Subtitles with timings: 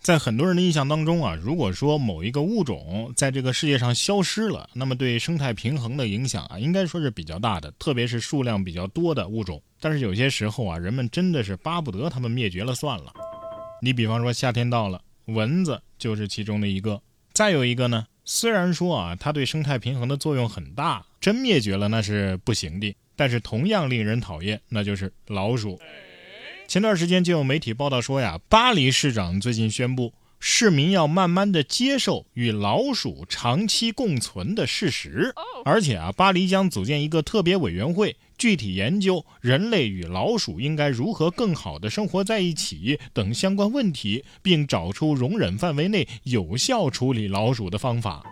[0.00, 9.62] 在很多人的印象当中啊，如果说某一个物种在这个世界上消失了，那么对生态平衡的影响啊，应该说是比较大的，特别是数量比较多的物种。
[9.78, 13.12] 但是有些时候啊，人们真的是巴不得它们灭绝了算了。
[13.82, 17.00] 你比方说夏天到了，蚊子就是其中的一个。
[17.34, 22.96] 再有一个呢，虽然说啊，它对生态平衡的作用很大，真灭绝了那是不行的。
[23.16, 25.78] 但是同样令人讨厌，那就是老鼠。
[26.70, 48.22] 前段时间就有媒体报道说呀，巴黎市长最近宣布，市民要慢慢的接受与老鼠长期共存的事实，而且啊，巴黎将组建一个特别委员会，具体研究人类与老鼠应该如何更好的生活在一起等相关问题，并找出容忍范围内有效处理老鼠的方法。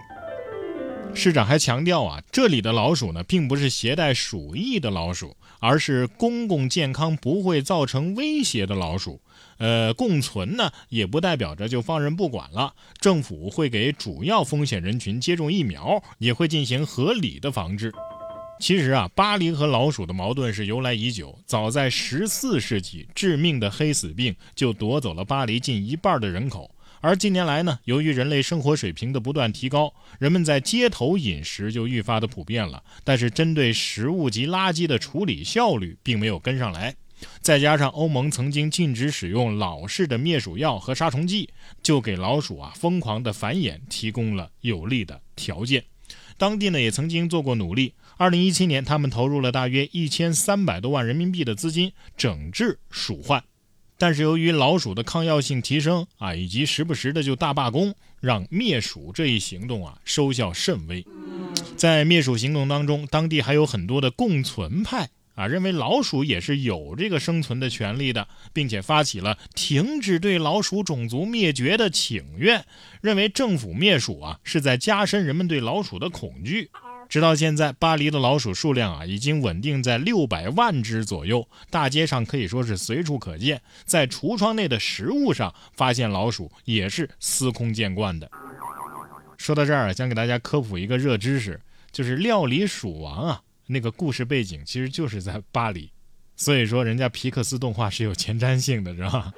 [1.14, 9.20] 市长还强调啊，这里的老鼠呢，并不是携带鼠疫的老鼠，而是公共健康不会造成威胁的老鼠。
[9.58, 12.72] 呃，共存呢，也不代表着就放任不管了。
[13.00, 17.92] 政府会给主要风险人群接种疫苗，也会进行合理的防治。
[18.60, 26.70] 其实啊，巴黎和老鼠的矛盾是由来已久，早在十四世纪，致命的黑死病就夺走了巴黎近一半的人口。
[27.00, 32.82] 而近年来呢，由于人类生活水平的不断提高，人们在街头饮食就愈发的普遍了。
[33.04, 36.96] 但是，针对食物及垃圾的处理效率并没有跟上来。
[37.40, 41.48] 再加上欧盟曾经禁止使用老式的灭鼠药和杀虫剂，
[41.82, 45.84] 就给老鼠啊疯狂的繁衍提供了有利的条件。
[46.36, 47.94] 当地呢也曾经做过努力。
[48.16, 53.42] 二零一七年，他们投入了大约一千三百多万人民币的资金整治鼠患。
[53.98, 61.04] 但是由于老鼠的抗药性提升啊，以及时不时的就大罢工，让灭鼠这一行动啊收效甚微。
[61.76, 72.64] 在灭鼠行动当中，当地还有很多的共存派啊，认为老鼠也是有这个生存的权利的，并且发起了停止对老鼠种族灭绝的请愿，
[73.00, 76.70] 认为政府灭鼠啊是在加深人们对老鼠的恐惧。
[77.08, 81.48] 直到现在，巴黎的老鼠数量啊，已经稳定在六百万只左右。
[81.70, 88.30] 大街上可以说是随处可见，在橱窗内的食物上发现老鼠也是司空见惯的。
[89.38, 91.58] 说到这儿，想给大家科普一个热知识，
[91.90, 95.90] 就是《料理鼠王》啊，那个故事背景其实就是在巴黎，
[96.36, 99.32] 所以说人家皮克斯动画是有前瞻性的，是吧？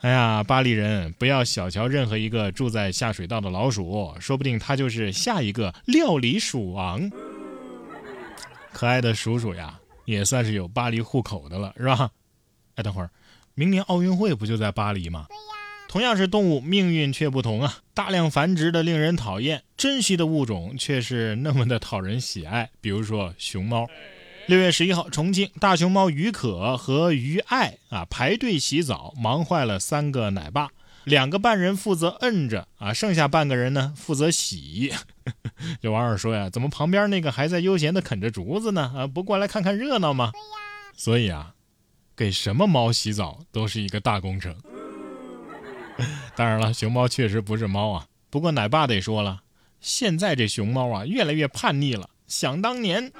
[0.00, 7.10] 哎呀，巴黎人不要小瞧任何一个住在下水道的老鼠，说不定它就是下一个料理鼠王。
[8.72, 12.10] 可爱的鼠鼠呀，也算是有巴黎户口的了，是吧？
[12.76, 13.10] 哎，等会儿，
[13.54, 15.26] 明年奥运会不就在巴黎吗？
[15.28, 15.42] 对呀。
[15.86, 17.78] 同样是动物，命运却不同啊！
[17.92, 22.70] 大量繁殖的令人讨厌，珍惜的物种却是那么的讨人喜爱。
[22.80, 23.86] 比如说熊猫。
[24.50, 30.70] 六月十一号，重庆大熊猫于可和于爱啊排队洗澡，忙坏了三个奶爸。
[31.04, 34.92] 两个半人负责摁着啊，剩下半个人呢负责洗。
[35.82, 38.92] 有网友说呀，怎么旁边那个还在悠闲的啃着竹子呢？
[38.92, 40.32] 啊，不过来看看热闹吗？
[40.96, 41.54] 所以啊，
[42.16, 44.56] 给什么猫洗澡都是一个大工程。
[46.34, 48.06] 当然了，熊猫确实不是猫啊。
[48.28, 49.42] 不过奶爸得说了，
[49.80, 52.10] 现在这熊猫啊越来越叛逆了。
[52.26, 53.12] 想当年。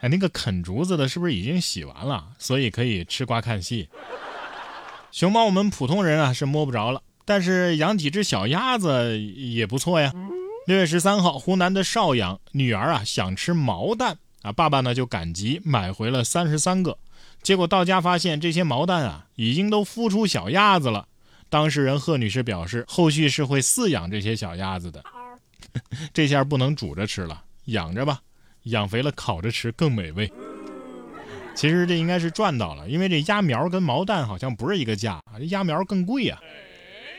[0.00, 2.28] 哎，那个啃竹子的是不是已经洗完了？
[2.38, 3.88] 所以可以吃瓜看戏。
[5.12, 10.12] 熊猫我们普通人啊是摸不着了，但是养几只小鸭子也不错呀。
[10.66, 16.96] 六月十三号，湖南的邵阳女儿啊想吃毛蛋啊，爸爸呢就赶集买回了三十三个，
[17.42, 21.08] 结果到家发现这些毛蛋啊已经都孵出小鸭子了。
[21.48, 25.02] 当事人贺女士表示，后续是会饲养这些小鸭子的。
[26.14, 28.20] 这下不能煮着吃了，养着吧。
[28.64, 30.30] 养肥了烤着吃更美味。
[31.56, 36.40] 其实这应该是赚到了，因为这鸭苗跟毛蛋好像不是一个价这鸭苗更贵啊。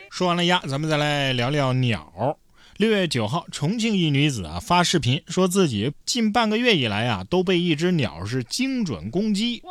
[0.09, 2.37] 说完了鸭，咱们再来聊聊鸟。
[2.77, 9.61] 六月九号，重庆一女子啊发视频说自己近半个月以来啊都被一只鸟是精准攻击，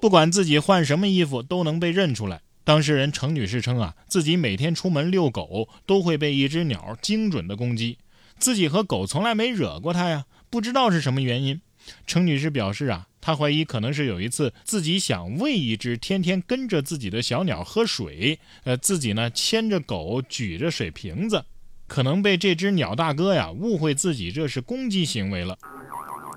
[0.00, 2.40] 不管自己换什么衣服都能被认出来。
[2.62, 7.98] 当事人程女士称啊，自己每天出门遛狗都会被一只鸟精准的攻击，
[8.38, 10.24] 自己和狗从来没惹过它呀。
[10.54, 11.60] 不知道是什么原因，
[12.06, 21.44] 程女士表示啊，她怀疑可能是有一次自己想喂一只天天跟着自己的小鸟喝水，呃，自己呢牵着狗举着水瓶子，
[21.88, 25.58] 可能被这只鸟大哥呀误会自己这是攻击行为了。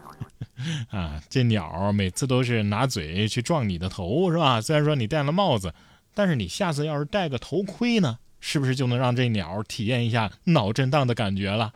[0.90, 4.60] 啊，这鸟每次都是拿嘴去撞你的头，是吧？
[4.60, 5.72] 虽然说你戴了帽子，
[6.16, 11.72] 但是你下次要是戴个头盔呢，是不是就能让这鸟体验一下脑震荡的感觉了？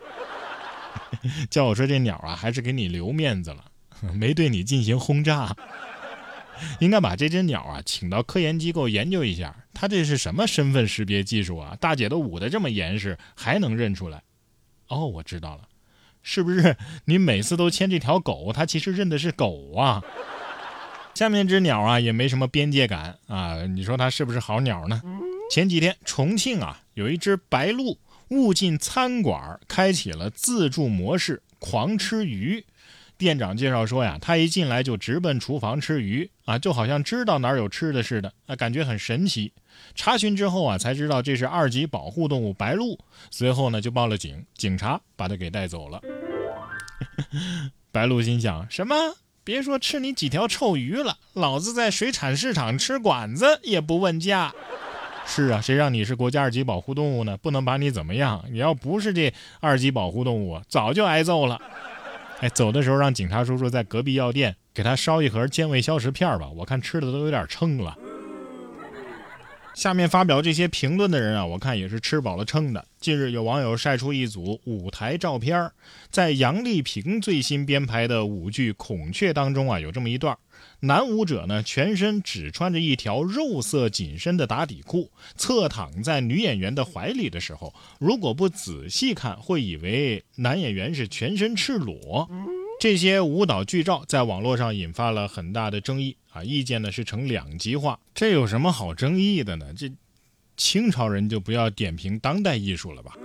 [1.50, 3.64] 叫我说这鸟啊，还是给你留面子了，
[4.14, 5.54] 没对你进行轰炸。
[6.78, 11.76] 应该把这只鸟啊请到科研机构研究一下，它这是什么身份识别技术啊？
[11.80, 14.22] 大姐都捂得这么严实，还能认出来？
[14.88, 15.62] 哦，我知道了，
[16.22, 20.02] 是不是你每次都牵这条狗，它其实认的是狗啊？
[21.14, 25.02] 下面只鸟啊也没什么边界感啊，你说它是不是好鸟呢？
[25.50, 27.98] 前几天重庆啊有一只白鹭
[28.32, 32.64] 误进餐馆，开启了自助模式，狂吃鱼。
[33.18, 39.52] 店长介绍说呀，他一进来就直奔厨房吃鱼啊，就好像知道哪儿有吃的似的啊，感觉很神奇。
[39.94, 42.98] 查询之后啊，才知道这是二级保护动物白鹭。
[43.30, 46.00] 随后呢，就报了警，警察把他给带走了。
[47.92, 48.96] 白鹭心想：什么？
[49.44, 54.54] 别说吃你几条臭鱼了，老子在水产市场吃馆子也不问价。
[55.24, 57.36] 是啊，谁让你是国家二级保护动物呢？
[57.36, 58.44] 不能把你怎么样。
[58.50, 61.58] 你要不是这二级保护动物，早就挨揍了。
[62.40, 67.96] 哎，走的时候让警察叔叔在隔壁药店给他捎一盒健胃消食片吧，我看吃的都有点撑了。
[69.74, 72.84] 下面发表这些评论的人啊，我看也是吃饱了撑的。
[73.00, 75.70] 近日有网友晒出一组舞台照片，
[76.10, 80.36] 在杨丽萍最新编排的舞剧《孔雀》当中啊，有这么一段。
[80.80, 92.28] 男舞者呢，全身只穿着一条肉色紧身的打底裤，侧躺在女演员的怀里的时候，如果不仔细看，会以为男演员是全身赤裸。
[92.82, 97.96] 这些舞蹈剧照在网络上引发了很大的争议啊，意见呢是呈两极化。
[98.12, 99.72] 这有什么好争议的呢？
[99.72, 99.88] 这
[100.56, 103.16] 清朝人就不要点评当代艺术了吧？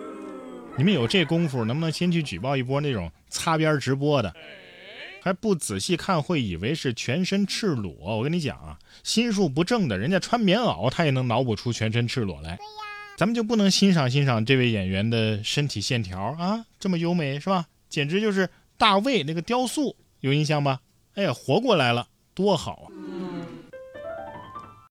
[0.77, 4.31] 你们有这功夫，能不能先去举报一波那种擦边直播的？
[5.24, 12.60] 还不仔细看会以为是全身赤裸，我跟你讲啊，心术不正的人家穿棉袄他也能脑补出全身赤裸来。
[13.18, 17.65] 咱们就不能欣赏欣赏这位演员的身体线条啊，这么优美是吧？
[17.89, 20.81] 简直就是大卫那个雕塑，有印象吧？
[21.15, 22.85] 哎呀，活过来了，多好啊！